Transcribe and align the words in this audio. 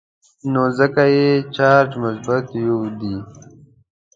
نو 0.51 0.63
ځکه 0.77 1.03
یې 1.15 1.29
چارج 1.55 1.91
مثبت 2.03 2.45
یو 2.67 2.79
دی. 2.99 3.15